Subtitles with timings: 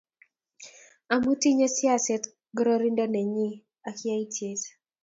[1.13, 2.23] amu tinyei siaset
[2.55, 3.49] gororonindo nenyi
[3.89, 4.61] ako yaityet